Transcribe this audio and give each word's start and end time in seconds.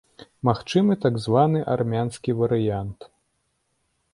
Магчымы 0.47 0.95
так 1.03 1.19
званы 1.25 1.59
армянскі 1.73 2.35
варыянт. 2.41 2.99